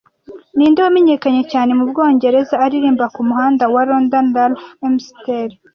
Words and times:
Ninde 0.55 0.79
wamenyekanye 0.85 1.43
cyane 1.51 1.71
mu 1.77 1.83
Bwongereza 1.89 2.53
aririmba 2.65 3.05
ku 3.15 3.21
Muhanda 3.29 3.63
wa 3.73 3.81
London 3.89 4.25
Ralph 4.35 4.65
McTell 4.93 5.51